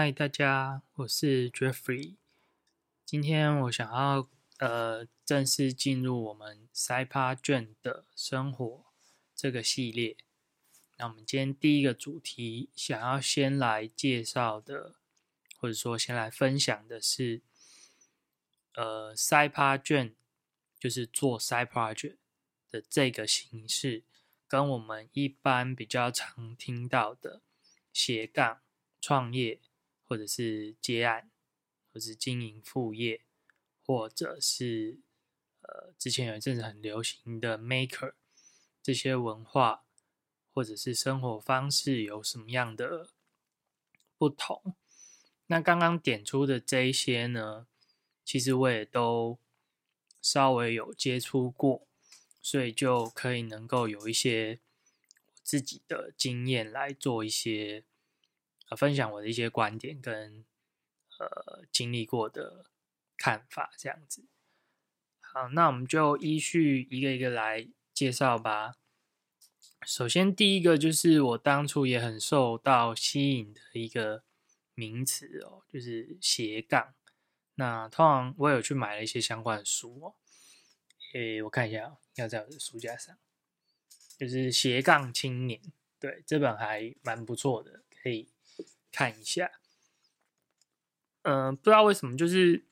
[0.00, 2.14] 嗨，大家，我是 Jeffrey。
[3.04, 8.84] 今天我想要呃正式进入我们塞帕卷的生活
[9.34, 10.16] 这个系列。
[10.98, 14.94] 那我们今天第一个主题想要先来介绍的，
[15.56, 17.42] 或者说先来分享的是，
[18.76, 20.14] 呃，塞帕卷
[20.78, 22.18] 就是做 side project
[22.70, 24.04] 的这个形式，
[24.46, 27.40] 跟我们一般比较常听到的
[27.92, 28.60] 斜杠
[29.00, 29.58] 创业。
[30.08, 31.30] 或者是接案，
[31.92, 33.20] 或是经营副业，
[33.84, 35.00] 或者是
[35.60, 38.14] 呃，之前有一阵子很流行的 maker
[38.82, 39.84] 这些文化，
[40.54, 43.10] 或者是生活方式有什么样的
[44.16, 44.74] 不同？
[45.48, 47.66] 那刚刚点出的这一些呢，
[48.24, 49.38] 其实我也都
[50.22, 51.86] 稍微有接触过，
[52.40, 54.60] 所以就可以能够有一些
[55.42, 57.84] 自己的经验来做一些。
[58.68, 60.44] 呃，分享我的一些观点跟
[61.18, 62.66] 呃经历过的
[63.16, 64.26] 看法，这样子。
[65.20, 68.76] 好，那我们就依序一个一个来介绍吧。
[69.86, 74.24] 首先，第一个就是我当初也很受到吸引的一个
[74.74, 76.94] 名词哦，就是斜杠。
[77.54, 80.14] 那通常我有去买了一些相关的书哦。
[81.14, 83.16] 诶，我看一下，要在我的书架上，
[84.18, 85.60] 就是斜杠青年，
[85.98, 88.28] 对，这本还蛮不错的，可以。
[88.90, 89.50] 看一下，
[91.22, 92.64] 嗯，不知道为什么，就是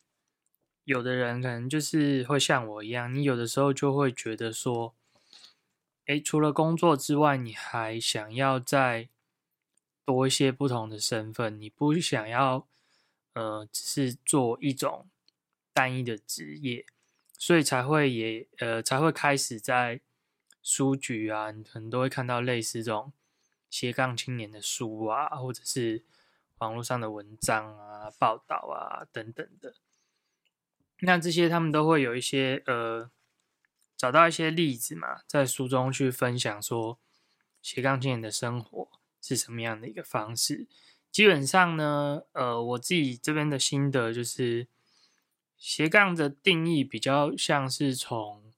[0.84, 4.94] 有的人可能就是会像我一样，你有的时候就会觉得说，
[6.06, 9.08] 哎，除了工作之外，你还想要再
[10.04, 12.66] 多一些不同的身份，你不想要，
[13.34, 15.08] 呃，只是做一种
[15.72, 16.86] 单一的职业，
[17.36, 20.00] 所以才会也呃才会开始在
[20.62, 23.12] 书局啊，你可能都会看到类似这种。
[23.78, 26.02] 斜杠青年的书啊，或者是
[26.60, 29.74] 网络上的文章啊、报道啊等等的，
[31.00, 33.10] 那这些他们都会有一些呃，
[33.94, 36.98] 找到一些例子嘛，在书中去分享说
[37.60, 38.88] 斜杠青年的生活
[39.20, 40.66] 是什么样的一个方式。
[41.12, 44.68] 基本上呢，呃，我自己这边的心得就是
[45.58, 48.54] 斜杠的定义比较像是从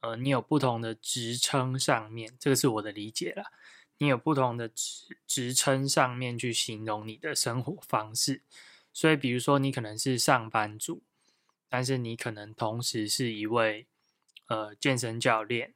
[0.00, 3.44] 呃，你有不同的职称上面，这个是我的理解啦。
[4.00, 8.42] 你有不同的职职称上面去形容你的生活方式，
[8.92, 11.02] 所以比如说你可能是上班族，
[11.68, 13.88] 但是你可能同时是一位
[14.46, 15.74] 呃健身教练，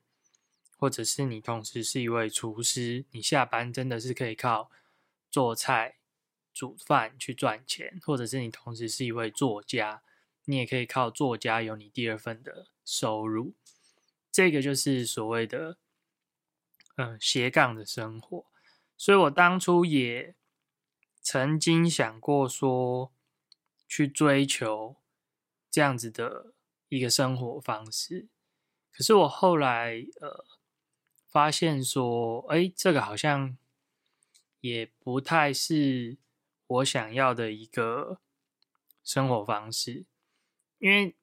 [0.76, 4.70] 或者是你同时是一位厨师，你下班真的是可以靠
[5.28, 5.96] 做菜
[6.54, 10.02] 煮饭去赚钱，或者是你同时是一位作家，
[10.44, 13.54] 你也可以靠作家有你第二份的收入，
[14.30, 15.78] 这个就是所谓的。
[16.96, 18.44] 嗯，斜杠的生活，
[18.98, 20.34] 所以我当初也
[21.22, 23.10] 曾经想过说
[23.88, 24.96] 去追求
[25.70, 26.52] 这样子的
[26.90, 28.28] 一个生活方式，
[28.92, 30.44] 可是我后来呃
[31.26, 33.56] 发现说，哎，这个好像
[34.60, 36.18] 也不太是
[36.66, 38.20] 我想要的一个
[39.02, 40.04] 生活方式，
[40.78, 41.16] 因为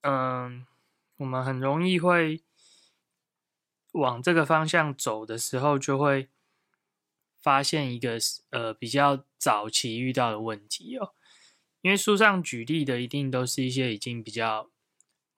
[0.00, 0.66] 嗯，
[1.18, 2.42] 我们很容易会。
[3.96, 6.28] 往这个方向走的时候，就会
[7.38, 8.18] 发现一个
[8.50, 11.14] 呃比较早期遇到的问题哦。
[11.80, 14.70] 因为书上举例的一定都是一些已经比较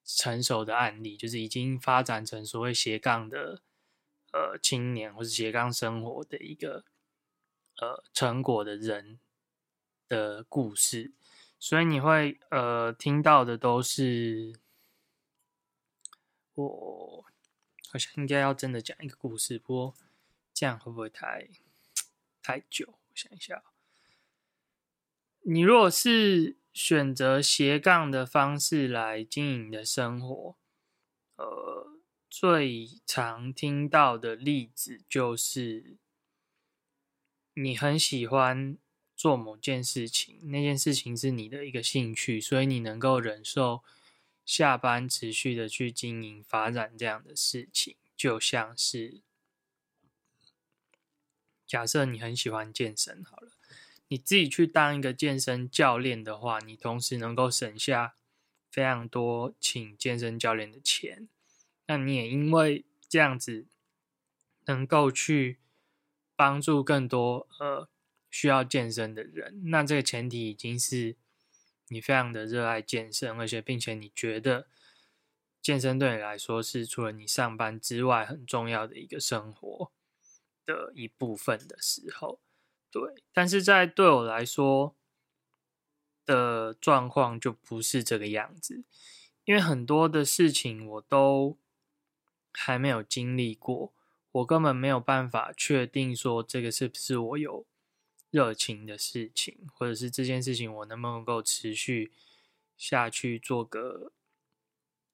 [0.05, 3.63] 成熟的案例，就是已经发展成所谓斜杠的
[4.33, 6.85] 呃青年或是斜杠生活的一个
[7.81, 9.21] 呃成果的人
[10.09, 11.13] 的故事，
[11.59, 14.55] 所以你会呃听到的都是
[16.55, 17.28] 我。
[17.91, 19.95] 好像应该要真的讲一个故事，不过
[20.53, 21.49] 这样会不会太
[22.43, 22.87] 太久？
[22.87, 23.63] 我想一下，
[25.41, 30.57] 你如果是选择斜杠的方式来经营的生活，
[31.37, 31.99] 呃，
[32.29, 35.97] 最常听到的例子就是
[37.55, 38.77] 你很喜欢
[39.17, 43.83] 做某件事情，那件事情是你的一个兴趣，所以你能够忍受。
[44.49, 49.21] 下班持续的去经营发展这样的事情，就像是
[51.67, 53.53] 假设你很喜欢健身，好了，
[54.09, 58.15] 你自己去当一个健身教练的话，你同时能够省下
[58.71, 61.29] 非常多请健身教练的钱，
[61.87, 63.67] 那你也因为这样子
[64.65, 65.59] 能够去
[66.35, 67.91] 帮助更多呃
[68.31, 71.17] 需要健身的人，那这个前提已经是。
[71.89, 74.69] 你非常的热爱健身，而且并且你觉得
[75.61, 79.93] 健身对你来说是除了你上班之外很重要的一个生活
[80.65, 82.41] 的一部分的时候，
[82.91, 84.95] 对，但是在对我来说
[86.25, 88.85] 的状况就不是这个样子，
[89.45, 91.59] 因为很多的事情我都
[92.53, 93.95] 还没有经历过，
[94.33, 97.67] 我根本没有办法确定说这个是不是我有
[98.31, 102.13] 热情的事情，或者是这件事情我能不能够持续
[102.77, 104.13] 下去做个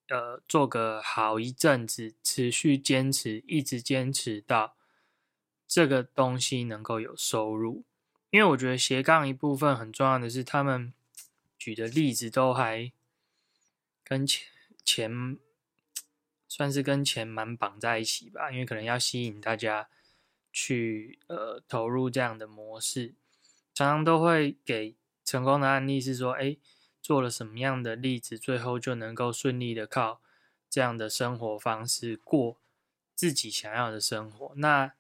[0.09, 4.77] 呃做个好一阵子，持续坚持，一直坚持到。
[5.67, 7.85] 这个东西能够有收入，
[8.31, 10.93] 因为我觉得斜杠一部分很重要的是，他们
[11.59, 12.93] 举的例子都还
[14.05, 14.47] 跟钱
[14.85, 15.39] 钱
[16.47, 19.89] 算是跟钱蛮绑在一起吧，因为可能要吸引大家
[20.55, 23.13] 去呃投入这样的模式，
[23.75, 26.57] 常常都会给成功的案例是说，哎，
[27.03, 30.23] 做了什么样的例子，最后就能够顺利的靠
[30.71, 32.57] 这样的生活方式过
[33.15, 34.95] 自己想要的生活，那。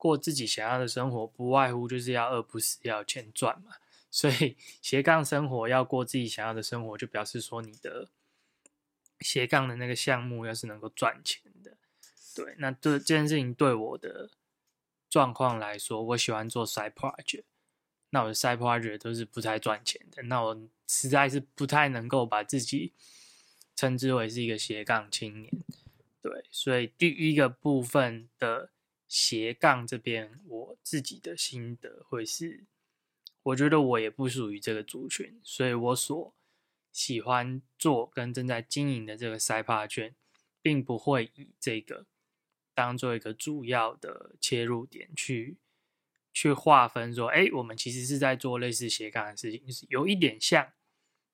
[0.00, 3.72] 过自己想要的生活，不外乎就是要饿不死，要钱赚嘛。
[4.12, 8.08] 所以斜杠生活要过自己想要的生活，就表示说你的
[9.18, 11.76] 斜杠的那个项目要是能够赚钱的。
[12.32, 14.30] 对，那这这件事情对我的
[15.08, 17.44] 状况来说，我喜欢做 side project，
[18.10, 22.92] 那我的 side project 都是不太赚钱的，那我实在是不太能够把自己
[23.74, 25.52] 称之为是一个斜杠青年。
[26.20, 28.70] 对，所以第一个部分的。
[29.10, 32.66] 斜杠这边，我自己的心得会是，
[33.42, 36.34] 我觉得我也不属于这个族群，所以我所
[36.92, 40.14] 喜欢做跟正在经营的这个赛帕卷，
[40.60, 42.04] 并不会以这个
[42.78, 45.58] 当做一个主要的切入点去
[46.32, 50.72] 去划分说，哎，我们其实是在做类似斜杠的事情，是有一点像，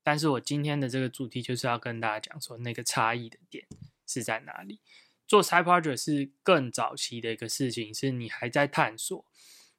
[0.02, 3.66] 但是我今天的这个主题就是要跟大家讲说，那个差异的点
[4.06, 4.80] 是在哪里。
[5.26, 9.26] 做 side project 是更早期的一个事情，是你还在探索，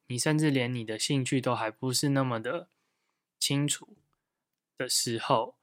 [0.05, 2.69] 你甚至连你的兴趣都还不是那么的
[3.39, 3.97] 清楚
[4.77, 5.57] 的时候，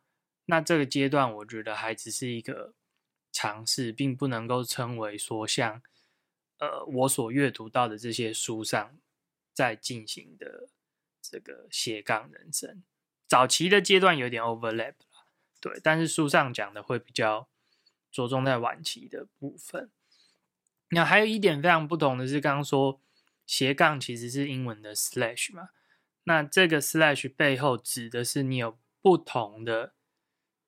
[0.46, 2.75] 那这个阶段我觉得还只是一个
[3.31, 5.81] 尝试，并不能够称为说像
[6.62, 8.97] 呃我所阅读到的这些书上
[9.53, 10.69] 在进行的
[11.20, 12.82] 这个斜杠人生。
[13.26, 14.94] 早期的阶段有点 overlap
[15.61, 17.49] 对，但是书上讲的会比较。
[18.14, 19.91] 着重在晚期的部分。
[20.91, 23.00] 那还有一点非常不同的是，刚刚说
[23.47, 25.70] 斜杠其实是英文的 slash 嘛？
[26.25, 29.94] 那这个 slash 背后指的是你有不同的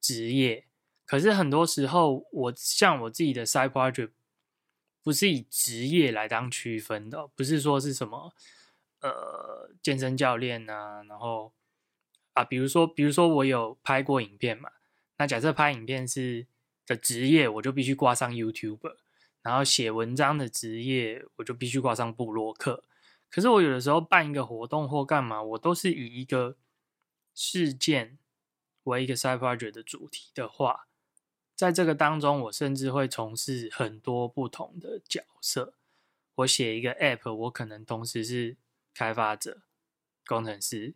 [0.01, 0.67] 职业。
[1.05, 4.13] 可是很多时候，我像我自己的 side project
[5.05, 8.35] 不是以职业来当区分的，不是说是什么
[9.01, 11.53] 呃健身教练啊，然后
[12.33, 14.71] 啊，比如说比如说我有拍过影片嘛？
[15.19, 16.49] 那假设拍影片是。
[16.87, 18.97] 的职业我就必须挂上 YouTube，
[19.41, 22.85] 然后写文章的职业我就必须挂上布洛克。
[23.31, 26.59] 可是我有的时候办一个活动或干嘛，我都是以一个
[27.33, 28.19] 事件
[28.83, 30.87] 为一个 side project 的主题的话，
[31.55, 35.75] 在这个当中，我甚至会从事很多不同的角色。
[36.37, 38.57] 我写一个 App，我可能同时是
[38.93, 39.63] 开发者、
[40.27, 40.95] 工程师，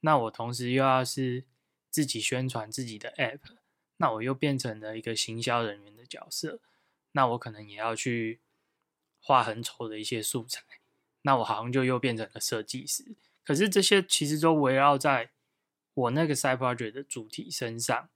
[0.00, 1.44] 那我同时又要是
[1.90, 3.40] 自己宣传自己的 App。
[3.96, 6.60] 那我又变成了一个行销人员的角色，
[7.12, 8.40] 那我可能也要去
[9.20, 10.62] 画很丑的一些素材，
[11.22, 13.14] 那我好像就又变成了设计师。
[13.44, 15.30] 可是这些其实都围绕在
[15.94, 18.10] 我那个 side project 的主题身上，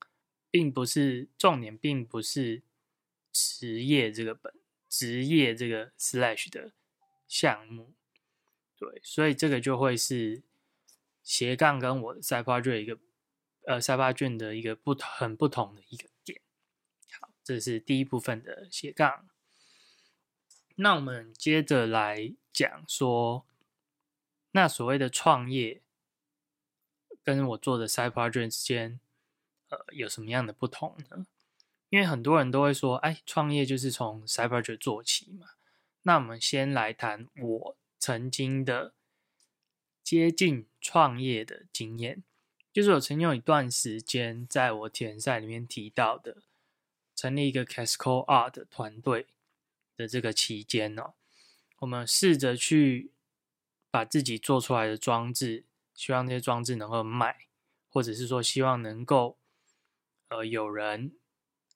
[0.51, 2.63] 并不是重点，并不是
[3.33, 4.53] 职业这个本
[4.89, 6.73] 职业这个 slash 的
[7.27, 7.95] 项目。
[8.77, 10.43] 对，所以这个就会是
[11.23, 12.99] 斜杠跟我的 side project 一个。
[13.67, 16.41] 呃，沙发卷的一个不很不同的一个点。
[17.21, 19.29] 好，这是第一部分的斜杠。
[20.77, 23.45] 那我们接着来讲说，
[24.53, 25.83] 那所谓的创业
[27.23, 28.99] 跟我做的 side project 之间，
[29.69, 31.27] 呃，有什么样的不同呢？
[31.91, 35.49] 因为很多人都会说，哎，创业就是从 Cyberj 做起嘛。
[36.03, 38.93] 那我们先来谈我曾经的
[40.03, 42.23] 接近创业的经验。
[42.73, 46.43] 就是我曾经有一段时间，在我田赛里面提到的，
[47.17, 49.27] 成立一个 Casco Art 团队
[49.97, 51.15] 的这个期间呢，
[51.79, 53.11] 我们试着去
[53.91, 57.49] 把自己做出来的装置，希望这些装置能够卖，
[57.89, 59.38] 或者是说希望能够，
[60.29, 61.13] 呃，有人，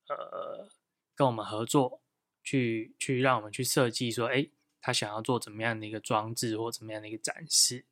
[0.09, 0.69] 呃，
[1.15, 2.03] 跟我们合作，
[2.43, 4.49] 去去让我们去设计，说，哎，
[4.81, 7.87] 他想要做怎么样的一个装置，或怎么样的一个展示。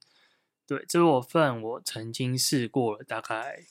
[0.67, 3.64] 对，这部分我曾经试过了，大概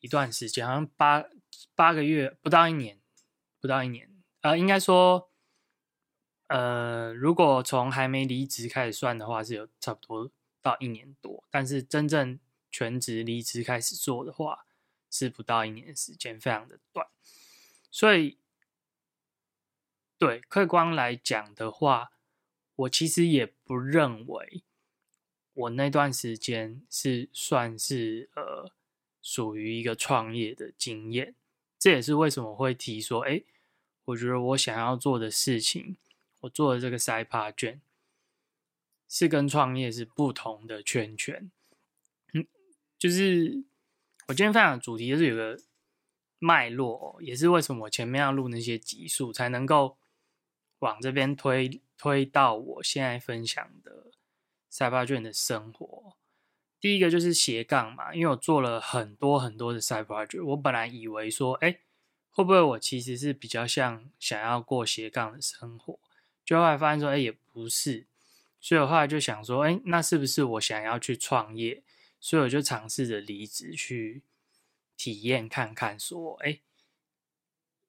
[0.00, 1.24] 一段时间，好像八
[1.74, 3.00] 八个月，不到一年，
[3.60, 4.08] 不到一年，
[4.40, 5.30] 呃，应该说，
[6.48, 10.30] 呃，如果从还没离职开始算的话，是有差不多
[10.62, 12.38] 到一年多，但是真正
[12.70, 14.66] 全职离职开始做的话，
[15.12, 17.06] 是不到一年的时间，非常的短。
[17.90, 18.38] 所以，
[20.18, 22.12] 对客观来讲的话，
[22.74, 24.62] 我其实也不认为
[25.52, 28.72] 我那段时间是算是呃
[29.20, 31.34] 属于一个创业的经验。
[31.78, 33.42] 这也是为什么会提说，哎，
[34.06, 35.96] 我觉得我想要做的事情。
[36.40, 37.80] 我做的这个赛帕卷
[39.08, 41.52] 是跟创业是不同的圈圈，
[42.32, 42.44] 嗯，
[42.98, 43.62] 就是
[44.32, 45.60] 我今天分享的主题就是有个
[46.38, 49.98] 脉络，也是为什么我前面要录那些集数，才能够
[50.78, 54.10] 往这边推推到我现在分享的
[54.70, 56.16] 赛帕卷的生活。
[56.80, 61.80] 第一个就是斜杠嘛，因为我做了很多很多的赛帕卷，我本来以为说，哎，
[62.30, 66.00] 会不会我其实是比较像想要过斜杠的生活？
[66.42, 68.06] 就后来发现说，哎，也不是，
[68.58, 71.82] 所以我后来就想说，哎，那是不是我想要去创业？
[72.22, 74.22] 所以我就尝试着离职去
[74.96, 76.60] 体验看看，说，哎，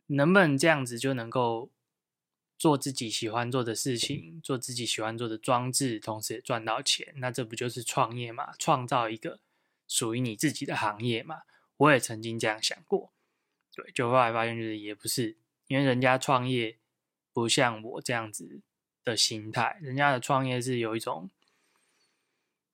[0.07, 1.69] 能不能这样子就能够
[2.57, 7.13] 做自己喜欢做的事情，做自己喜欢做的装置，同时也赚到钱？
[7.17, 8.53] 那这不就是创业嘛？
[8.57, 9.39] 创造一个
[9.87, 11.43] 属于你自己的行业嘛？
[11.77, 13.13] 我也曾经这样想过，
[13.73, 15.37] 对，就后来发现就是也不是，
[15.67, 16.79] 因为人家创业。
[17.35, 18.61] 不像我这样子
[19.03, 21.31] 的心态，人家的创业是有一种，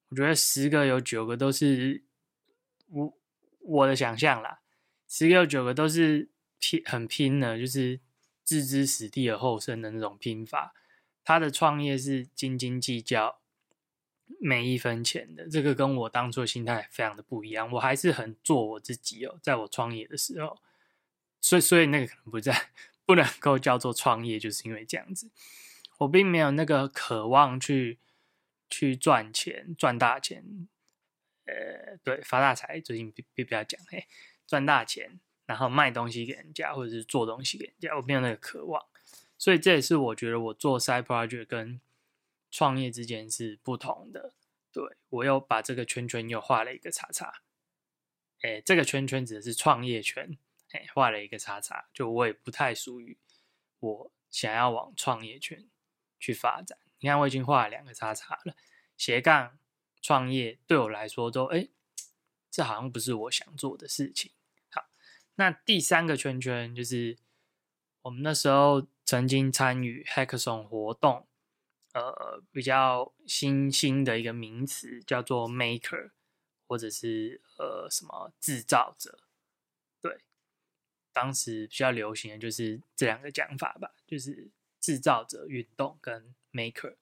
[0.09, 2.03] 我觉得十个有九个都是
[2.87, 3.17] 我
[3.59, 4.59] 我的想象啦，
[5.07, 7.99] 十个有九个都是拼很拼的，就是
[8.43, 10.73] 置之死地而后生的那种拼法。
[11.23, 13.39] 他的创业是斤斤计较
[14.39, 17.71] 每一分钱的，这个跟我当初的心态非常的不一样。
[17.73, 20.57] 我还是很做我自己哦，在我创业的时候，
[21.39, 22.69] 所以所以那个可能不在。
[23.05, 25.31] 不能够叫做创业，就是因为这样子，
[25.97, 27.97] 我并没有那个渴望去
[28.69, 30.67] 去赚钱、赚大钱，
[31.45, 32.79] 呃，对，发大财。
[32.79, 34.07] 最近别不要讲，嘿，
[34.45, 38.85] 赚大钱，然后卖东西给人家，或者是做东西给人家，我没有那个渴望。
[39.37, 41.79] 所以这也是我觉得我做 side project 跟
[42.51, 44.33] 创业之间是不同的。
[44.71, 47.41] 对我又把这个圈圈又画了一个叉叉，
[48.41, 50.37] 哎，这个圈圈指的是创业圈。
[50.71, 53.17] 哎，画了一个叉叉，就我也不太属于
[53.79, 55.67] 我想要往创业圈
[56.19, 56.77] 去发展。
[56.99, 58.55] 你看，我已经画了两个叉叉了，
[58.97, 59.57] 斜杠
[60.01, 61.69] 创业对我来说都哎，
[62.51, 64.31] 这好像不是我想做的事情。
[64.69, 64.89] 好，
[65.35, 67.17] 那第三个圈圈就是
[68.01, 71.27] 我们那时候曾经参与 Hackathon 活动，
[71.93, 76.11] 呃，比较新兴的一个名词叫做 Maker，
[76.67, 79.19] 或者是呃什么制造者。
[80.01, 80.23] 对
[81.11, 86.95] 当时比较流行的就是这两个讲法吧，就是制造者运动跟 maker。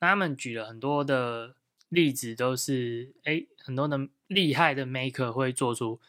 [0.00, 1.56] 那他们举了很多的
[1.88, 6.00] 例子，都是哎，很多的厉害的 maker 会做出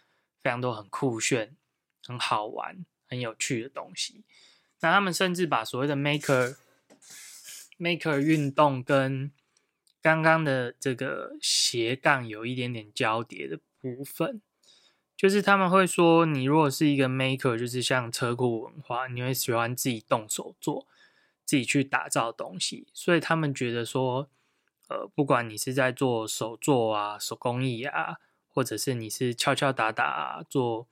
[0.42, 1.56] 非常多很酷炫、
[2.06, 4.24] 很好玩、很有趣的东西。
[4.82, 6.58] 那他们甚至把所谓的 maker
[7.77, 9.32] maker 运动跟
[10.01, 14.42] 刚刚的这个斜杠有一点点交叠的部分。
[15.18, 20.86] 就是他们会说，你如果是一个 maker，就是像车库文化，你会喜欢自己动手做，
[21.45, 22.87] 自己去打造东西。
[22.93, 24.29] 所以他们觉得说，
[24.89, 28.17] 呃，不管你是在做手作啊、手工艺啊，
[28.49, 30.87] 或者是你是敲敲打打做，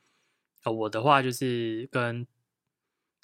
[0.64, 2.26] 呃，我的话就是跟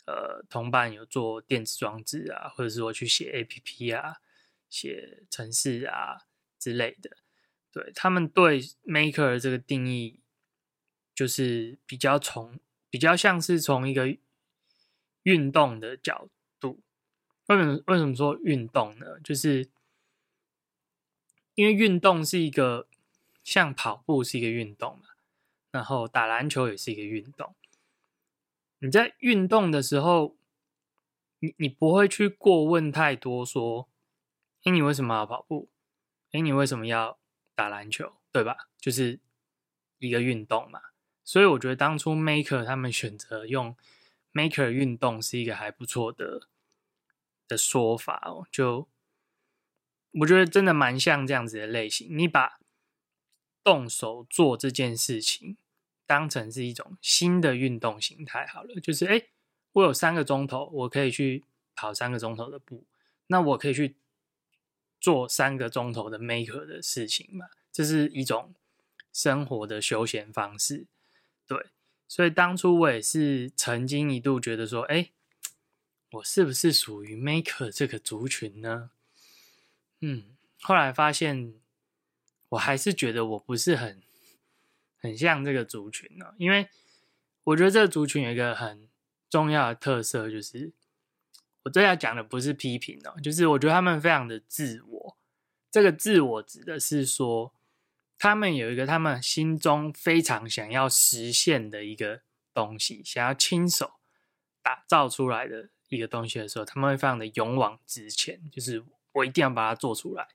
[0.05, 4.17] 呃同伴有做电子装置啊，或者是我去写 A P P 啊、
[4.69, 6.25] 写程式啊
[6.57, 7.17] 之类的。
[7.71, 10.19] 对他们对 maker 这个定义。
[11.15, 14.17] 就是比较从比较像是从一个
[15.23, 16.31] 运动的角度，
[17.49, 19.19] 为什么为什么说运动呢？
[19.23, 19.67] 就是
[21.55, 22.87] 因为运动是一个
[23.43, 25.05] 像跑步是一个运动嘛，
[25.71, 27.55] 然后打篮球也是一个运动。
[28.77, 30.37] 你在运动的时候，
[31.39, 33.89] 你你不会去过问太多，说，
[34.63, 35.69] 哎，你为什么要跑步？
[36.31, 37.17] 哎，你为什么要
[37.55, 38.13] 打篮球？
[38.31, 38.69] 对吧？
[38.77, 39.19] 就是
[39.97, 40.81] 一个运动嘛。
[41.25, 43.75] 所以我觉得当初 Maker 他们选择用
[44.33, 46.47] Maker 运动是一个还不错的
[47.49, 48.47] 的说法哦。
[48.49, 48.87] 就
[50.11, 52.07] 我觉得真的蛮像这样子的类型。
[52.17, 52.61] 你把
[53.61, 55.57] 动手做这件事情
[56.05, 59.23] 当成是一种新的运动形态好了，就是哎，
[59.73, 61.43] 我有三个钟头，我可以去
[61.75, 62.85] 跑三个钟头的步，
[63.27, 63.97] 那我可以去
[64.99, 67.47] 做三个钟头的 Maker 的事情嘛？
[67.71, 68.55] 这是一种
[69.13, 70.87] 生活的休闲方式。
[71.45, 71.67] 对，
[72.07, 75.11] 所以当初我也是曾经一度觉得说，哎，
[76.11, 78.91] 我是不是属于 Maker 这个族群呢？
[80.01, 81.53] 嗯，后来发现，
[82.49, 84.01] 我还是觉得我不是很
[84.97, 86.67] 很像这个族群呢，因为
[87.43, 88.89] 我觉得这个族群有一个很
[89.29, 90.71] 重要的特色，就是
[91.63, 95.17] 我这要讲的不是批评哦，就是我觉得他们非常的自我。
[95.69, 97.53] 这个自我指的是说，
[98.17, 102.21] 他们有一个他们心中非常想要实现的一个
[102.53, 103.99] 东西，想要亲手
[104.63, 108.83] 打造出来的一个东西的时候，他们会非常的勇往直前，就是。
[109.11, 110.27] 我一定要把它做出来，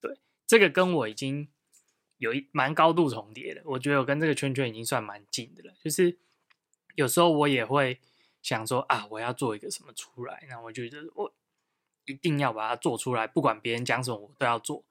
[0.00, 1.48] 对，这个跟我已经
[2.18, 5.74] 有一蛮高度重叠的，我觉得我跟这个圈圈已经算蛮近的了。
[5.82, 6.16] 就是
[6.94, 7.98] 有时候我也会
[8.40, 11.34] 想说啊，我要做一个什么出来，那我觉得我
[12.04, 14.84] 一定要把它做出来，不管别人讲什么，我都要做。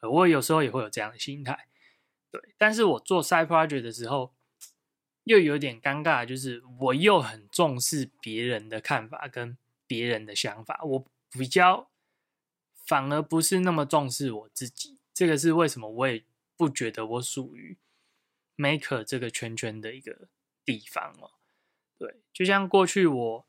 [0.00, 1.68] 我有时候也会有这样的心态，
[2.32, 2.54] 对。
[2.58, 4.34] 但是我做 side project 的时候，
[5.30, 9.56] 又有点尴尬，就是我又很重视别人的看法跟
[9.86, 11.88] 别人的想法，我比较。
[12.86, 15.88] 反而不是那么重视我自己，这个是为什么？
[15.88, 16.24] 我也
[16.56, 17.78] 不觉得我属于
[18.56, 20.26] maker 这个圈圈的一个
[20.64, 21.30] 地方哦。
[21.96, 23.46] 对，就像过去我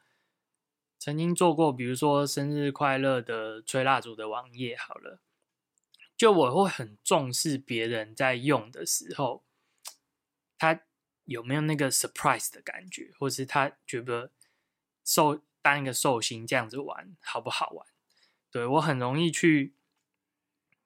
[1.00, 5.20] 曾经做过，比如说生日快乐的吹蜡烛的网页，好了，
[6.16, 9.44] 就我会很重视别人在用的时候，
[10.60, 10.84] 他
[11.32, 14.32] 有没有那个 surprise 的感觉，或是他觉得
[15.04, 17.88] 寿当一个寿星这样子玩好不好玩？
[18.52, 19.74] 对我很容易去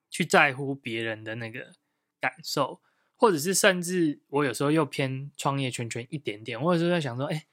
[0.08, 1.74] 去在乎别人的那个
[2.20, 2.80] 感受，
[3.16, 7.46] 或者是甚至我有时候又偏创业圈圈一点点，或者是在想说，哎，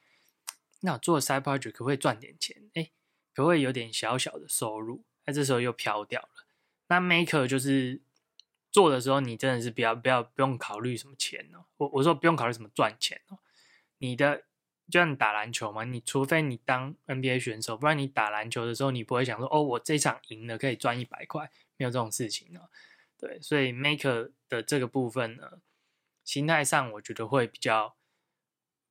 [0.81, 2.69] 那我做 side project 可不可以赚点钱？
[2.75, 2.91] 哎，
[3.33, 5.03] 可不可以有点小小的收入？
[5.25, 6.45] 那这时候又飘掉了。
[6.87, 8.01] 那 maker 就是
[8.73, 11.63] 做的时候，你真的是不要不要不用考虑什么钱哦。
[11.77, 13.39] 我我说不用考虑什么赚钱哦，
[13.99, 14.43] 你的。
[14.91, 22.67] 就像你打篮球嘛，你除非你当 NBA 选手，不然你打篮球的时候，你不会想说，哦，我这场赢了可以赚一百块，没有这种事情啊。
[23.17, 25.61] 对，所以 Maker 的这个部分呢，
[26.25, 27.95] 心态上我觉得会比较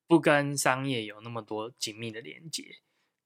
[0.06, 2.78] 不跟商业有那么多紧密的连接。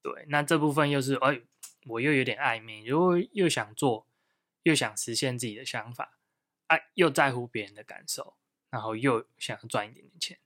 [0.03, 1.40] 对，那这部分又是，哎，
[1.85, 4.09] 我又有点暧昧，如果又想做，
[4.64, 6.16] 又想实现自己的想法，
[6.67, 8.37] 哎，又在乎别人的感受，
[8.71, 10.39] 然后又想要赚一点点钱，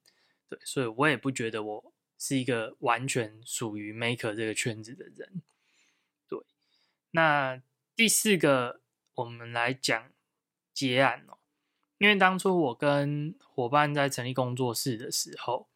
[0.48, 1.92] 对，所以我也不觉得我。
[2.22, 5.40] 是一个完全属于 maker 这个圈子的人，
[6.28, 6.38] 对。
[7.12, 7.62] 那
[7.96, 8.82] 第四个，
[9.14, 10.12] 我们来讲
[10.74, 11.38] 结案哦。
[11.96, 15.70] 因为当初我跟伙伴在成立工作室的时候，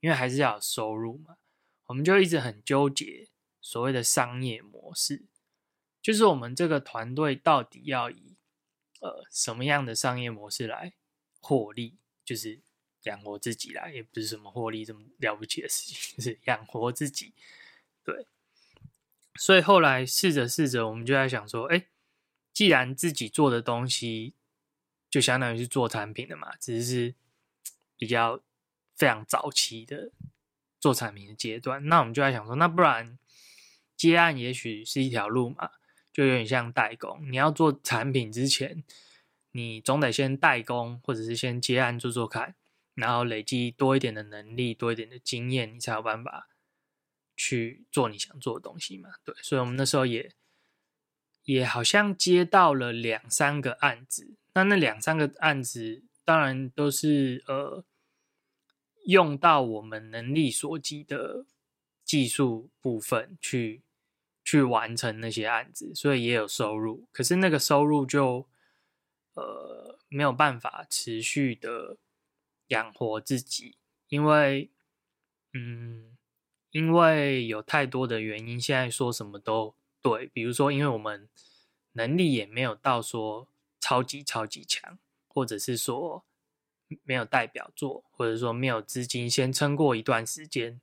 [0.00, 1.36] 因为还是要有收入嘛，
[1.86, 3.28] 我们就一直很纠结
[3.60, 5.26] 所谓的商业模式，
[6.02, 8.34] 就是我们这个团队到底要以
[9.00, 10.92] 呃什么样的商业模式来
[11.40, 12.60] 获利，就是。
[13.04, 17.32] 养活自己啦，也不是什么获利这么了不起的事情， 就是养活自己。
[18.04, 18.26] 对，
[19.36, 21.86] 所以后来试着试着，我们就在想说，哎，
[22.52, 24.34] 既然自己做的东西
[25.08, 27.14] 就相当于是做产品的嘛，只是
[27.96, 28.42] 比较
[28.96, 30.10] 非常早期的
[30.80, 33.16] 做产品的阶段，那我们就在想说，那不然
[33.96, 35.70] 接案也许是一条路嘛，
[36.18, 37.30] 就有点像代工。
[37.30, 38.82] 你要做产品之前，
[39.52, 42.56] 你总得先代工，或者是先接案做做看。
[42.94, 46.48] 然后累积多一点的能力，多一点的经验，你才有办法
[47.36, 49.10] 去做你想做的东西嘛？
[49.24, 50.32] 对，所以我们那时候也
[51.44, 57.84] 也好像接到了两三个案子，那那两三个案子当然都是呃
[59.06, 61.46] 用到我们能力所及的
[62.04, 63.84] 技术部分去
[64.48, 67.06] 去完成那些案子，所以也有收入。
[67.12, 68.46] 可是那个收入就
[69.34, 71.98] 呃没有办法持续的。
[72.68, 73.78] 养活自己，
[74.10, 74.70] 因为，
[75.54, 76.18] 嗯，
[76.70, 80.26] 因为有太多的原因，现在说什么都对。
[80.34, 81.26] 比如说，因为我们
[81.92, 83.48] 能力也没有到说
[83.80, 86.26] 超级超级强，或者是说
[87.04, 90.78] 没有代表作，或者说没有资金先撑过一段时间，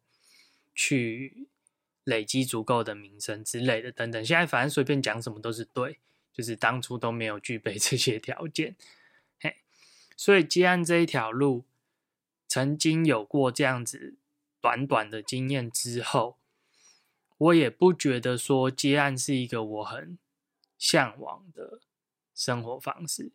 [0.74, 1.48] 去
[2.06, 4.26] 累积足够的名声之类的等等。
[4.26, 6.00] 现在反正随便讲什么都是对，
[6.32, 8.76] 就是当初都没有具备 这些条件，
[9.40, 9.58] 嘿，
[10.16, 11.66] 所以接案这一条路。
[12.48, 14.16] 曾经有过这样子
[14.62, 16.38] 短短的经验之后，
[17.38, 20.18] 我也不觉得说接案是一个我很
[20.78, 21.82] 向往的
[22.34, 23.34] 生活方式，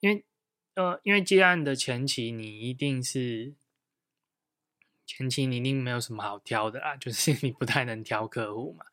[0.00, 0.24] 因为
[0.74, 3.54] 呃，因为接案的前期你一定是
[5.06, 8.84] 前期你一定没有什么好挑的啦，就是 你不太能挑客户嘛。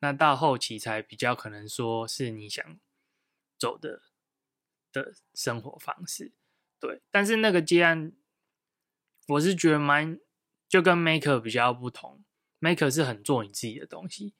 [0.00, 2.78] 那到后期才比较可能说是你想
[3.58, 4.02] 走的
[4.92, 6.32] 的生活方式，
[6.78, 7.02] 对。
[7.10, 8.12] 但是那个接案。
[9.32, 10.18] 我是觉得蛮
[10.70, 12.24] 就跟 maker 比较不同
[12.60, 14.32] ，maker 是很做你自己的东西，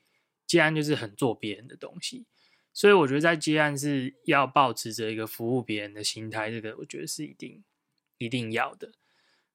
[0.47, 2.25] 接案就是很做别人的东西，
[2.73, 7.62] 所以我觉得在接案是要保持着一个服务别人的心态，这个我觉得是一定
[8.16, 8.94] 一定要的。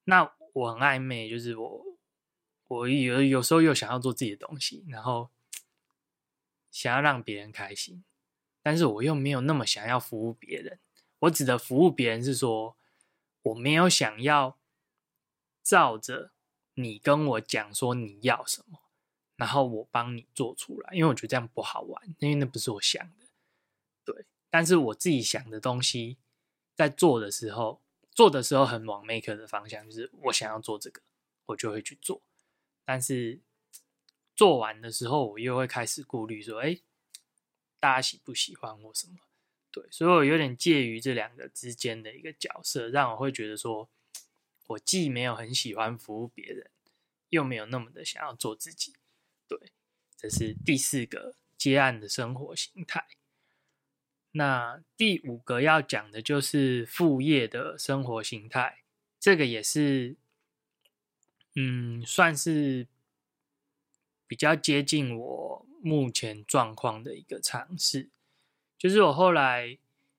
[0.04, 1.86] 那我很暧昧，就是我
[2.68, 5.30] 我有有时候又想要做自己的东西，然后
[6.72, 8.04] 想要让别人开心，
[8.62, 10.80] 但是我又没有那么想要服务别人。
[11.20, 12.76] 我指的服务别人是说，
[13.44, 14.58] 我没有想要
[15.62, 16.32] 照着
[16.74, 18.80] 你跟我讲说你要什么，
[19.36, 23.28] 然后我帮你做出来，因为我觉得这样不好玩，因为那不是我想的。
[24.04, 26.18] 对，但是我自己想的东西，
[26.76, 27.83] 在做的时候，
[28.13, 31.02] 做的时候很往 maker 的方向，就是我想要做这个，
[31.47, 32.21] 我就会去做。
[32.86, 33.41] 但是
[34.36, 36.80] 做完的时候，我又会开始顾虑说，哎，
[37.80, 39.17] 大家喜不喜欢我什么？
[39.71, 43.89] 对，所以我有点介于这两个之间的一个角色，让我会觉得说，
[44.67, 46.69] 我既没有很喜欢服务别人，
[47.30, 48.93] 又没有那么的想要做自己。
[49.47, 49.71] 对，
[50.15, 53.08] 这是第四个接案的生活形态。
[54.36, 58.84] 那第五个要讲的就是副业的生活形态，
[59.19, 60.15] 这个也是，
[61.56, 62.88] 嗯，算是
[64.28, 68.10] 比较接近我目前状况的一个尝试。
[68.76, 69.78] 就是我后来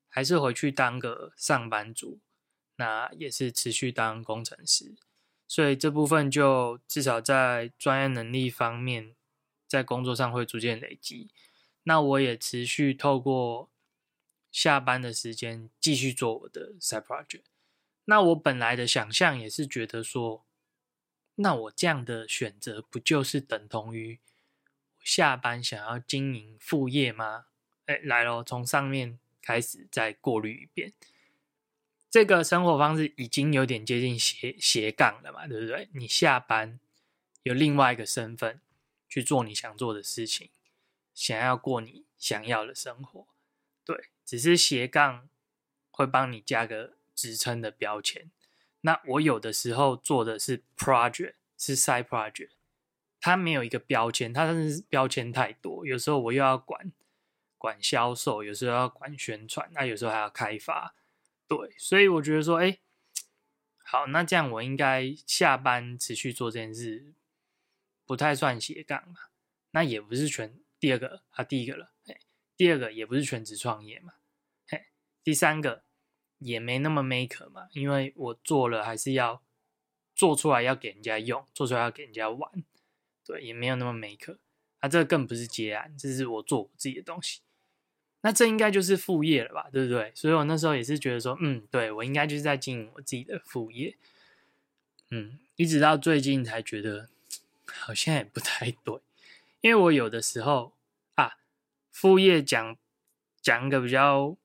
[0.08, 2.20] 还是回去当个上班族，
[2.76, 4.94] 那也是持续当工程师，
[5.48, 9.14] 所以这部分就至少在专业能力方面，
[9.66, 11.28] 在工作上会逐渐累积。
[11.82, 13.68] 那我也持续透过
[14.54, 17.42] 下班的时间继续做我的 side project。
[18.04, 20.46] 那我本来的想象也是觉得说，
[21.34, 24.20] 那我这样的选择不就是等同于
[25.00, 27.46] 下班想要经营副业吗？
[27.86, 28.44] 哎，来喽！
[28.44, 30.92] 从上面开始再过滤一遍，
[32.08, 35.88] 这个生活方式已经有点接近斜斜杠了嘛，对不对？
[35.94, 36.78] 你下班
[37.42, 38.60] 有另外一个身份
[39.08, 40.50] 去做你想做的事情，
[41.12, 43.26] 想要过你想要的生活，
[43.84, 45.28] 对，只是斜杠
[45.90, 48.30] 会帮你加个职称的标签。
[48.80, 52.50] 那我有的时候做的是 project，是 side project，
[53.20, 56.92] 它没有一个标签，它甚至标签太多，有时候我又要管。
[57.56, 60.94] 管销售，有时候要管宣传，那有时候还要开发，
[61.48, 62.78] 对，所以我觉得说，哎，
[63.82, 67.14] 好，那这样我应该下班持续做这件事，
[68.04, 69.14] 不太算斜杠嘛？
[69.70, 71.93] 那也不是全第二个啊，第一个了，
[72.56, 74.14] 第二个也不是全职创业嘛，
[74.66, 74.86] 嘿，
[75.22, 75.82] 第三个
[76.38, 79.42] 也没那么 maker 嘛，因为我做了还是要
[80.14, 82.64] 做出来要给人家用，做出来要给人家玩，
[83.24, 84.38] 对，也没有那么 maker
[84.78, 87.40] 啊，这个更不是接案，这是我做我自己的东西。
[88.20, 90.10] 那这应该就是副业了吧，对不对？
[90.14, 93.96] 所以我那时候也是觉得说，嗯，对我应该就是在经营我自己的副业，
[95.10, 97.08] 嗯，一直到最近才觉得
[97.66, 99.00] 好像也不太对，
[99.60, 100.73] 因为我有的时候，
[101.94, 102.76] 副业讲
[103.40, 104.36] 讲一个比较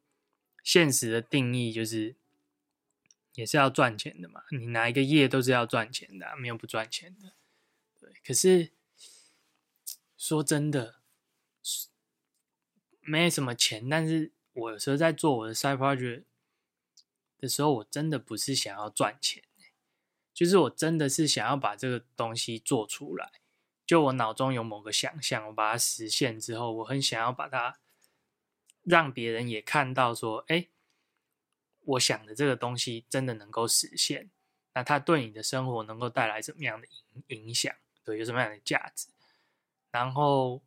[0.64, 2.16] 现实的定义，就是
[3.34, 7.34] 也是要赚钱的嘛，你哪一个业都是要赚钱的，没有不赚钱的，
[8.00, 8.14] 对。
[8.24, 8.72] 可是
[10.16, 11.00] 说真的。
[13.02, 16.26] 没什么钱，但是我有时候在做我的 side project
[17.40, 19.44] 的时候，我真的不是想要赚钱，
[20.32, 23.39] 就是我真的是想要把这个东西做出来。
[23.90, 27.80] 就我脑中有某个想象，我把它实现之后，我很想要把它
[28.84, 30.68] 让别人也看到，说，哎，
[31.86, 34.30] 我想的这个东西真的能够实现，
[34.76, 36.86] 那它对你的生活能够带来什么样的
[37.26, 37.76] 影影响？
[38.04, 39.08] 对，有什么样的价值？
[39.90, 40.62] 然后。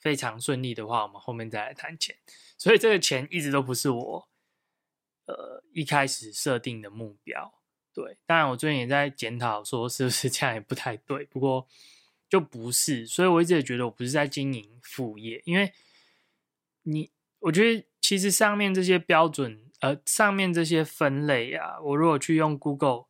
[0.00, 2.16] 非常顺利的话，我们后面再来谈钱。
[2.56, 4.28] 所以这个钱一直都不是我，
[5.24, 7.52] 呃，一开始设定的目标。
[7.92, 11.24] 对，当然我最近也在检讨，说是不是这样也不太对。
[11.24, 11.66] 不过
[12.28, 15.72] 就不是，所以我一直也觉得我不是在经营副业，因为
[16.82, 17.10] 你，
[17.40, 23.06] 我觉得其实上面这些标准，呃，上面这些分类啊，我如果去用 Google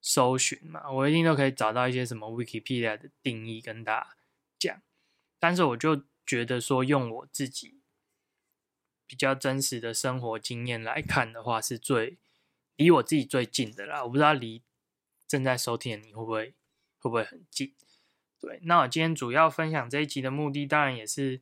[0.00, 4.16] 搜寻嘛，我一定都可以找到一些什么 Wikipedia 的定义跟大家
[4.58, 4.82] 讲，
[5.38, 6.04] 但是我就。
[6.28, 7.78] 觉得说用我自己
[9.06, 12.18] 比较真实的生活经验来看的话，是最
[12.74, 14.02] 离我自己最近的啦。
[14.02, 14.64] 我不知道离
[15.28, 16.56] 正在收听的你会不会
[16.98, 17.72] 会不会很近？
[18.46, 21.40] 对，那我今天主要分享这一集的目的，当然也是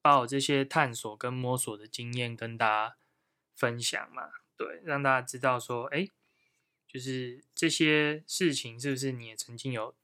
[0.00, 2.96] 把我这些探索跟摸索的经验跟大家
[3.54, 4.30] 分享嘛。
[4.56, 6.08] 对，让大家知道说，哎，
[6.88, 9.94] 就是这些事情是不是你也曾经有，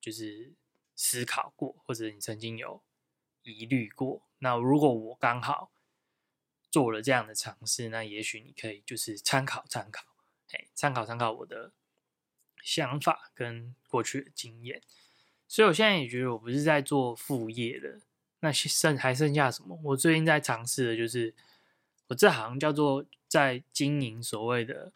[0.00, 0.54] 就是。
[0.98, 2.82] 思考过，或者你曾经有
[3.42, 5.70] 疑虑过，那如果我刚好
[6.70, 10.06] 做了这样的尝试，那也许你可以就是参考参考，
[10.52, 11.74] 哎，参考参考我的
[12.66, 14.82] 想法跟过去的经验。
[15.46, 18.00] 所以我现在也觉得我不是在做副业了。
[18.40, 19.78] 那剩还剩下什么？
[19.84, 21.32] 我最近在尝试的就是，
[22.08, 24.92] 我这行叫做在经营所谓的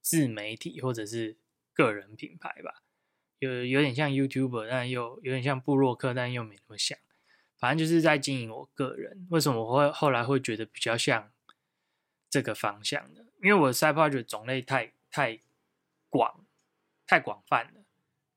[0.00, 1.36] 自媒体或者是
[1.74, 2.82] 个人品牌吧，
[3.38, 6.98] 有有点像 YouTuber，但又有点像布洛克，但又没那么像。
[7.58, 9.26] 反正就是在经营我个人。
[9.30, 11.30] 为什么我会后来会觉得比较像
[12.30, 13.20] 这个方向呢？
[13.42, 15.38] 因为我的 side project 种类太太
[16.08, 16.43] 广、
[17.06, 17.84] 太广泛了。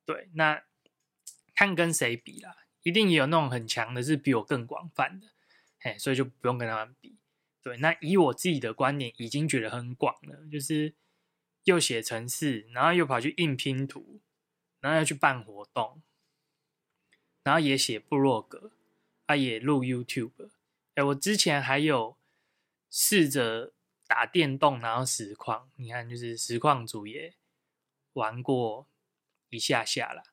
[0.05, 0.63] 对，那
[1.53, 2.57] 看跟谁比啦。
[2.83, 5.27] 一定也有那种很强的，是比我更广泛的，
[5.79, 7.17] 嘿，所以就不用跟他们比。
[7.61, 10.95] 对，那以我自己的观点，已经觉得很广了，就是
[11.65, 14.21] 又写程式，然后又跑去印拼图，
[14.79, 16.01] 然后要去办活动，
[17.43, 18.71] 然后也写部落格，
[19.25, 20.49] 啊，也录 YouTube。
[20.95, 22.15] 哎，我之前还有
[22.89, 23.73] 试着
[24.07, 27.35] 打电动，然后实况，你看，就是实况组也
[28.17, 28.85] 玩过
[29.49, 30.23] 一下下了，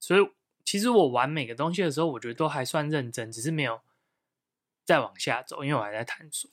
[0.00, 0.30] 所以。
[0.68, 3.80] 其实我玩每个东西的时候，我觉得都还算认真，只是没有
[4.84, 6.50] 再往下走，因为我还在探索。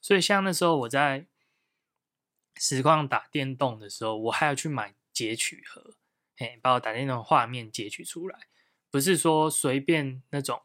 [0.00, 1.26] 所以像那时候我在
[2.54, 5.96] 实况打电动的时候，我还要去买截取盒，
[6.36, 8.46] 嘿，把我打电动画面截取出来，
[8.88, 10.62] 不是说随便那种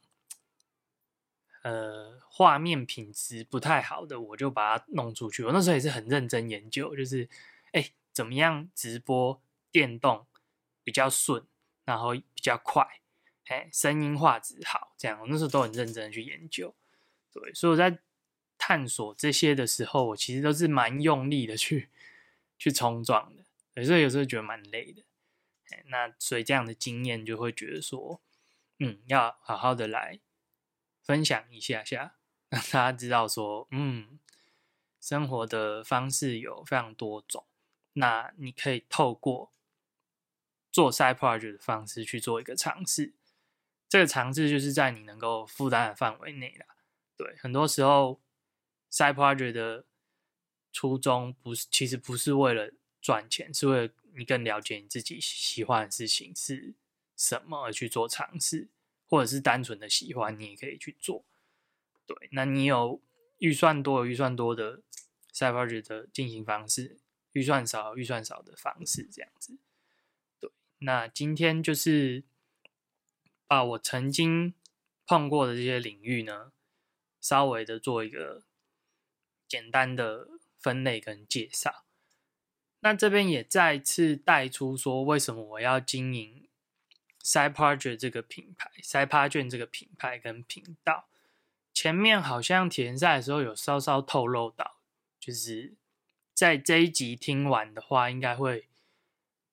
[1.64, 5.44] 呃画面品质不太好的我就把它弄出去。
[5.44, 7.28] 我那时候也是很认真研究，就是
[7.72, 9.42] 哎怎么样直播
[9.72, 10.28] 电动
[10.84, 11.46] 比较顺。
[11.84, 13.02] 然后比较快，
[13.48, 16.74] 哎，声音画质好，这样我那时候都很认真的去研究，
[17.34, 18.00] 对，所以我在
[18.58, 21.90] 探索这些的时候，我其实都是蛮用力的去
[22.58, 25.04] 去冲撞的，有时候有时候觉得蛮累的，
[25.88, 28.22] 那所以这样的经验就会觉得说，
[28.78, 30.20] 嗯，要好好的来
[31.02, 32.16] 分享一下下，
[32.50, 34.20] 让大家知道说，嗯，
[35.02, 37.46] 生活的方式有非常多种，
[37.94, 39.52] 那你可以透过。
[40.72, 43.14] 做 side project 的方式去做一个尝试，
[43.90, 46.66] 这个尝试就是在你能够负担的范围内啦。
[47.18, 48.22] 对，很多时候
[48.92, 49.86] side project 的
[50.72, 56.74] 初衷不是，其实不是为了赚钱，是为了你更了解你自己喜欢的事情是
[57.18, 58.70] 什么而去做尝试，
[59.08, 61.26] 或者是单纯的喜欢，你也可以去做。
[62.06, 63.02] 对，那你有
[63.40, 64.82] 预算多有预算多的
[65.34, 66.98] side project 的进行方式，
[67.34, 69.58] 预算少预算少的方式，这样子。
[70.84, 72.24] 那今天就是
[73.46, 74.56] 把我曾经
[75.06, 76.52] 碰过的这些领域呢，
[77.20, 78.42] 稍微的做一个
[79.48, 81.86] 简单的分类跟介绍。
[82.80, 86.50] 那这边也再次带出说，为什么我要经营
[87.24, 91.08] Side Project 这个品牌，Side Project 这个品牌跟频道。
[91.72, 94.78] 前面好像体验赛的时候有稍稍透露到，
[95.20, 95.76] 就是
[96.34, 98.71] 在这一集听完的话，应该会。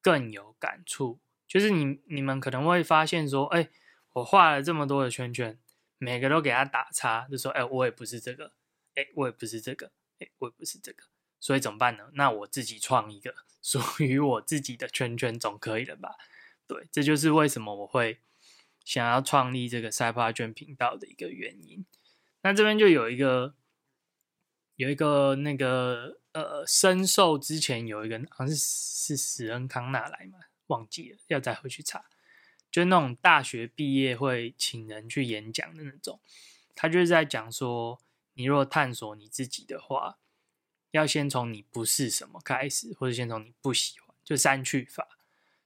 [0.00, 3.68] 更有感触，就是你你们可能会发现说，哎，
[4.14, 5.58] 我画了这么多的圈圈，
[5.98, 8.52] 每个都给他打叉，就说，哎，我也不是这个，
[8.94, 11.04] 哎，我也不是这个，哎，我也不是这个，
[11.40, 12.10] 所以怎么办呢？
[12.14, 16.16] 那我自己创一个属于我自己的圈圈总可以了吧？
[16.66, 18.20] 对，这就是为什么我会
[18.84, 21.84] 想要创立这个赛帕卷频道的一个原因。
[22.42, 23.54] 那这边就有一个。
[24.78, 32.04] 有一个那个呃，深受之前有一个好像是是史恩康纳来嘛，忘记了，要再回去查。
[32.70, 36.20] 就那种大学毕业会请人去演讲的那种，
[36.74, 37.98] 他就是在讲说，
[38.34, 40.18] 你若探索你自己的话，
[40.90, 45.08] 要先从你不是什么开始，或者先从你不喜欢，就删去法。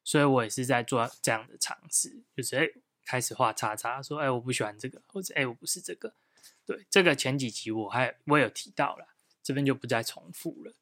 [0.05, 2.69] 所以我也是在做这样的尝试，就是哎，
[3.05, 6.15] 开始画叉叉，说哎，我不喜欢这个，或者哎，我不是这个。
[6.65, 9.09] 对这个前几集我还我有提到了，
[9.43, 10.75] 这边就不再重复了。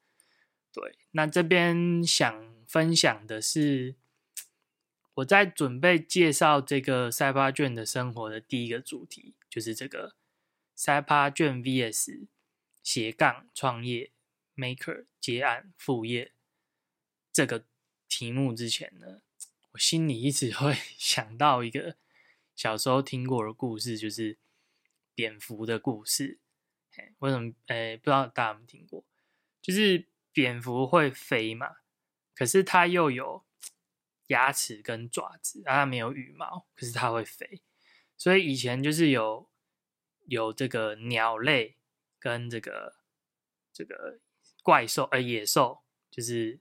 [0.71, 3.95] 对，那这边想分享的是，
[5.15, 10.15] 我在准备介绍这个塞巴卷的生活的第一个主题，就是这个
[10.75, 12.27] 塞巴卷 VS
[12.81, 14.11] 斜杠创业
[14.55, 16.31] Maker 结案副业
[17.33, 17.65] 这个
[18.07, 19.21] 题目之前呢，
[19.71, 21.97] 我心里一直会 想到一个
[22.55, 24.37] 小时候听过的故事，就是。
[25.13, 26.39] 蝙蝠的故事，
[27.19, 27.53] 为什么？
[27.67, 29.03] 诶，不知道大家有没有听过？
[29.61, 31.77] 就是蝙蝠会飞嘛，
[32.33, 33.45] 可是它又有
[34.27, 37.61] 牙齿跟爪子，它没有羽毛，可是它会飞。
[38.17, 39.49] 所以以前就是有
[40.25, 41.77] 有这个鸟类
[42.19, 42.95] 跟这个
[43.73, 44.19] 这个
[44.63, 46.59] 怪兽，呃，野兽就是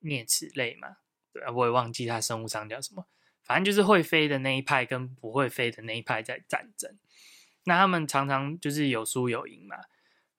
[0.00, 0.98] 啮齿类嘛，
[1.32, 3.06] 对啊，我也忘记它生物上叫什么，
[3.44, 6.98] 反正就是会飞的那一派跟不会飞的那一派在战争。
[7.64, 9.76] 那他们常常就是有输有赢嘛，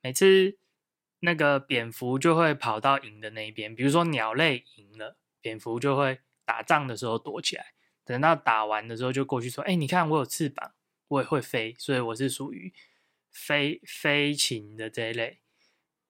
[0.02, 0.58] 每次
[1.20, 10.74] 那个蝙蝠就会跑到赢的那一边，比如说鸟类赢了，蝙蝠就会打仗的时候躲起来，等到打完的时候就过去说：“哎，你看我有翅膀，
[11.08, 12.74] 我也会飞，所以我是属于
[13.32, 15.40] 飞飞禽的这一类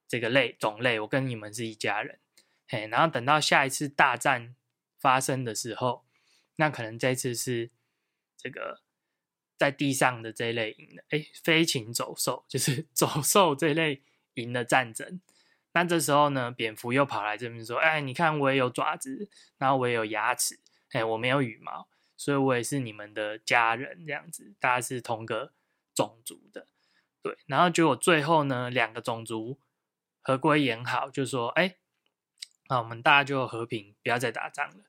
[0.07, 2.19] 这个类种类，我跟你们是一家人。”
[2.67, 4.55] 嘿，然后等到下一次大战
[4.97, 6.05] 发生的时候，
[6.55, 7.69] 那可能这次是
[8.35, 8.81] 这个
[9.63, 14.01] 在地上的这一类赢的，哎，飞禽走兽就是 走兽这一类
[14.33, 15.21] 赢的战争。
[15.71, 20.59] 那这时候呢，蝙蝠又跑来这边说：“哎，你看我也有爪子，然后我也有牙齿，
[20.91, 25.53] 哎，我没有羽毛，所以我也是你们的家人，这样子，大家是同个
[25.95, 26.67] 种族的，
[27.21, 27.37] 对。
[27.45, 29.57] 然后结果最后呢，两个种族
[30.21, 31.77] 合规言好，就说：哎，
[32.67, 34.83] 那我们大家就和平，不要再打仗了。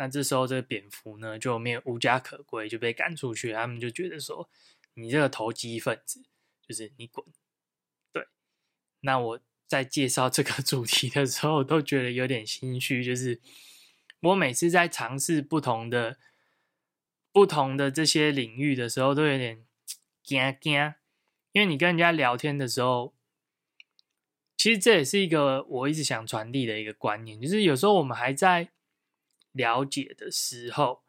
[0.00, 3.52] 那这时候这个蝙蝠呢，就没有无家可归，就被赶出去。
[3.52, 4.48] 他们就觉得说，
[4.94, 6.24] 你这个投机分子，
[6.66, 7.24] 就是你滚。
[8.10, 8.26] 对，
[9.02, 9.40] 那我。
[9.70, 13.04] 在介绍这个主题的时候，都觉得有点心虚。
[13.04, 13.40] 就是
[14.18, 16.18] 我每次在尝试不同的、
[17.30, 19.64] 不同的这些领域的时候，都有点
[20.24, 20.92] 惊惊。
[21.52, 23.14] 因为你跟人家聊天的时候，
[24.56, 28.72] 其实这也是一个我一直想传递的一个观念，就是有时候我们还在
[29.52, 31.02] 了解的时候，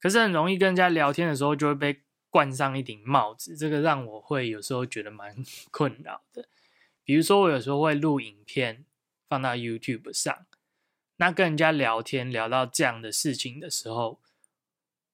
[0.00, 3.56] 可是很容易跟人家聊天的时候，就会被冠上一顶帽子。
[3.56, 5.36] 这个让我会有时候觉得蛮
[5.70, 6.48] 困扰的。
[7.04, 8.84] 比如说，我有时候会录影片
[9.28, 10.46] 放到 YouTube 上，
[11.16, 14.20] 那跟人家聊天聊到这样的事情的时候，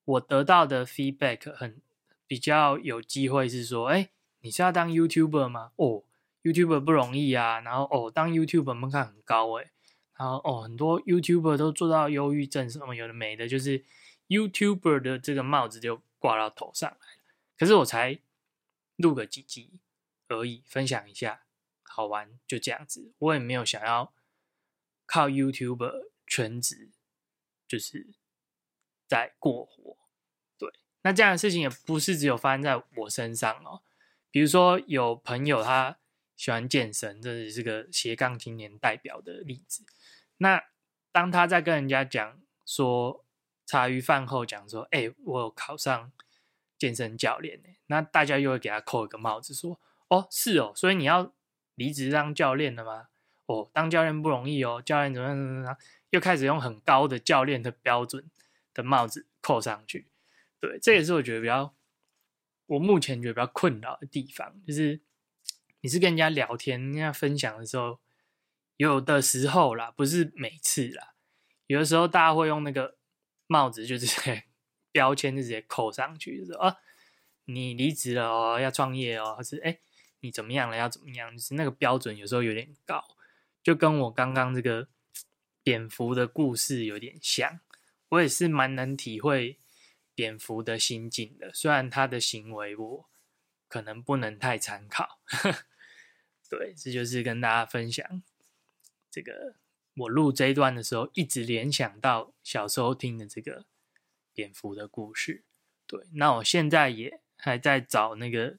[0.05, 1.81] 我得到的 feedback 很
[2.27, 5.73] 比较有机会是说，哎，你是要当 YouTuber 吗？
[5.77, 6.05] 哦
[6.43, 9.71] ，YouTuber 不容易啊，然后哦，当 YouTuber 门槛很高哎，
[10.19, 13.85] 然后哦，很多 YouTuber 都做到忧郁症什么有的没的，就是
[14.29, 17.23] YouTuber 的这个帽子就挂到头上来了。
[17.59, 18.19] 可是我才
[18.97, 19.81] 录个几集
[20.29, 21.43] 而已，分享一下。
[21.83, 24.13] 好玩就这样子，我也没有想要
[25.07, 26.91] 靠 YouTuber 全职，
[27.67, 28.09] 就是
[29.07, 29.97] 在过活。
[30.59, 33.81] 对，那这样的事情也不是只有发生在我身上哦。
[34.31, 35.97] 比如说有朋友他
[36.37, 39.83] 喜欢健身，这是个斜杠青年代表的例子。
[40.39, 40.63] 那
[41.13, 43.25] 当他在跟人家讲说
[43.65, 46.13] 茶余饭后讲说，哎，我有考上
[46.79, 51.33] 健身教练呢，那大家又会给他扣一个帽子，说，哦，是哦，所以你要。
[51.79, 53.09] 离职当教练了吗？
[53.45, 54.81] 哦，当教练不容易哦。
[54.83, 55.77] 教练怎么样怎么样？
[56.09, 58.31] 又开始用很高的教练的标准
[58.73, 60.07] 的帽子扣上去。
[60.59, 61.75] 对，这也是我觉得比较，
[62.65, 65.03] 我目前觉得比较困扰的地方，就是
[65.83, 68.01] 你是跟人家聊天、跟人家分享的时候，
[68.77, 71.15] 有的时候啦，不是每次啦，
[71.67, 72.97] 有的时候大家会用那个
[73.47, 74.45] 帽子，就直接
[74.93, 76.77] 标签就直接扣上去，就说啊，
[77.45, 79.79] 你离职了哦，要创业哦，还是哎。
[80.21, 80.77] 你怎么样了？
[80.77, 81.31] 要怎么样？
[81.37, 83.05] 就是那个标准有时候有点高，
[83.63, 84.89] 就跟我刚刚这个
[85.63, 87.61] 蝙蝠的故事有点像。
[88.09, 89.61] 我也是蛮能体会
[90.15, 93.09] 蝙蝠的心境的，虽然他的行为我
[93.69, 95.21] 可能不能太参考。
[96.51, 98.23] 对，这就是跟大家分享
[99.17, 99.55] 这个
[99.95, 103.65] 我录这一段的时候，一直联想到小时候听的这个
[104.35, 105.45] 蝙蝠的故事。
[105.87, 108.59] 对，那我现在也还在找那个。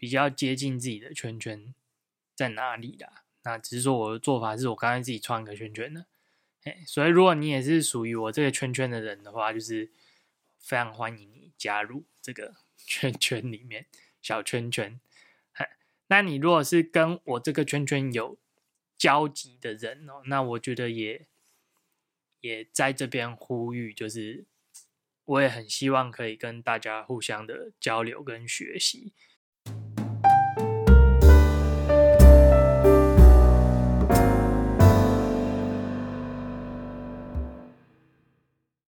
[0.00, 1.74] 比较接近自己的圈圈
[2.32, 3.24] 在哪里啦？
[3.42, 6.06] 那只是说我的做法是我刚才自己创个圈圈的，
[6.62, 9.90] 哎，所以如果你也是属于我这个圈圈的人的话，就是
[10.60, 13.86] 非常欢迎你加入这个 圈圈里面
[14.22, 15.00] 小圈圈。
[16.06, 18.38] 那你如果是跟我这个圈圈有
[18.98, 21.26] 焦急的人哦，那我觉得也
[22.40, 24.44] 也在这边呼吁，就是
[25.24, 29.12] 我也很希望可以跟大家互相的交流跟学习。